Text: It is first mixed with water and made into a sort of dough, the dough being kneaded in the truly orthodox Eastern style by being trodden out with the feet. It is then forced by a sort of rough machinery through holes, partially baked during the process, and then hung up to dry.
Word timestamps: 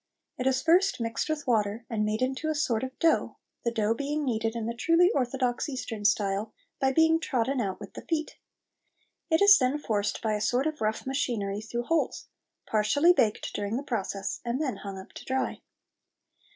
It 0.39 0.47
is 0.47 0.63
first 0.63 0.99
mixed 0.99 1.29
with 1.29 1.45
water 1.45 1.85
and 1.87 2.03
made 2.03 2.23
into 2.23 2.49
a 2.49 2.55
sort 2.55 2.83
of 2.83 2.97
dough, 2.97 3.35
the 3.63 3.69
dough 3.69 3.93
being 3.93 4.25
kneaded 4.25 4.55
in 4.55 4.65
the 4.65 4.73
truly 4.73 5.11
orthodox 5.11 5.69
Eastern 5.69 6.05
style 6.05 6.55
by 6.79 6.91
being 6.91 7.19
trodden 7.19 7.61
out 7.61 7.79
with 7.79 7.93
the 7.93 8.01
feet. 8.01 8.39
It 9.29 9.43
is 9.43 9.59
then 9.59 9.77
forced 9.77 10.23
by 10.23 10.33
a 10.33 10.41
sort 10.41 10.65
of 10.65 10.81
rough 10.81 11.05
machinery 11.05 11.61
through 11.61 11.83
holes, 11.83 12.25
partially 12.65 13.13
baked 13.13 13.53
during 13.53 13.77
the 13.77 13.83
process, 13.83 14.41
and 14.43 14.59
then 14.59 14.77
hung 14.77 14.97
up 14.97 15.13
to 15.13 15.23
dry. 15.23 15.61